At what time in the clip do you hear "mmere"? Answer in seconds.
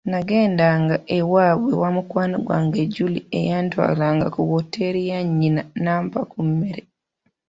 6.47-6.81